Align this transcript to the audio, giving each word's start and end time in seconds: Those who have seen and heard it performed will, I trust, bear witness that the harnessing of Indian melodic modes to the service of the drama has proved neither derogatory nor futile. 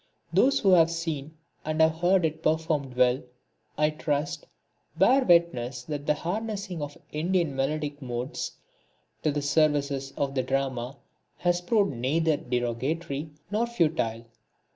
Those 0.33 0.59
who 0.61 0.69
have 0.71 0.89
seen 0.89 1.37
and 1.63 1.79
heard 1.79 2.25
it 2.25 2.41
performed 2.41 2.95
will, 2.95 3.21
I 3.77 3.91
trust, 3.91 4.47
bear 4.97 5.23
witness 5.23 5.83
that 5.83 6.07
the 6.07 6.15
harnessing 6.15 6.81
of 6.81 6.97
Indian 7.11 7.55
melodic 7.55 8.01
modes 8.01 8.51
to 9.21 9.31
the 9.31 9.43
service 9.43 10.09
of 10.17 10.33
the 10.33 10.41
drama 10.41 10.97
has 11.37 11.61
proved 11.61 11.93
neither 11.93 12.37
derogatory 12.37 13.29
nor 13.51 13.67
futile. 13.67 14.25